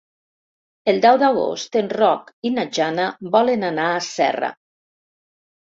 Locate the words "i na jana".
2.51-3.07